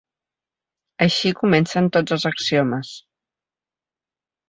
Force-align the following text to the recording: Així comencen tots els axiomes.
Així 1.07 1.33
comencen 1.43 1.91
tots 1.99 2.19
els 2.19 2.27
axiomes. 2.33 2.93